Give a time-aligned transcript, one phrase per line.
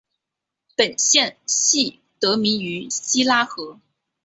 [0.75, 3.79] 本县系得名于希拉河。